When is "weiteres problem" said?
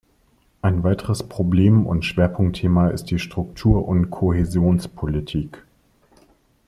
0.81-1.85